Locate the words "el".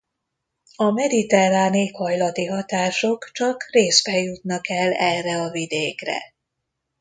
4.69-4.91